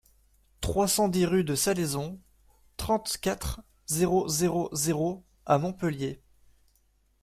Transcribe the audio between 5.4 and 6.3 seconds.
à Montpellier